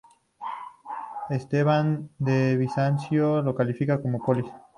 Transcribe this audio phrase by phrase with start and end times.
[1.29, 4.47] Esteban de Bizancio la califica como polis.